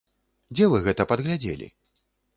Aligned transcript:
Дзе 0.55 0.69
вы 0.71 0.81
гэта 0.87 1.07
падглядзелі? 1.11 1.67